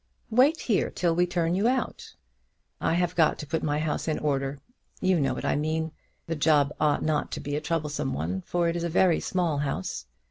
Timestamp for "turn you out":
1.27-2.15